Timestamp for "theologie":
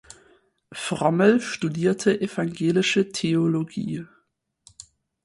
3.11-4.07